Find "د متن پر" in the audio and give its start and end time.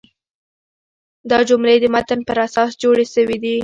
1.81-2.37